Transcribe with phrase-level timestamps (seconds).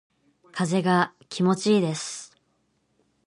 [0.51, 2.35] 風が気持ちいいです。